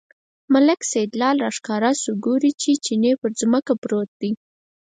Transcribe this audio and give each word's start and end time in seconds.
ملک 0.53 0.79
سیدلال 0.91 1.37
راښکاره 1.45 1.91
شو، 2.01 2.11
ګوري 2.25 2.51
چې 2.61 2.71
چیني 2.85 3.13
پر 3.21 3.31
ځمکه 3.41 3.73
پروت 3.81 4.09
دی. 4.21 4.31